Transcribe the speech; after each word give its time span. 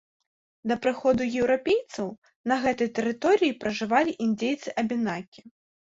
Да 0.71 0.77
прыходу 0.85 1.27
еўрапейцаў 1.41 2.07
на 2.53 2.59
гэтай 2.65 2.89
тэрыторыі 3.01 3.55
пражывалі 3.65 4.19
індзейцы-абенакі. 4.29 5.39